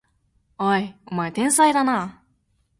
[0.57, 2.23] おい、お前天才だな！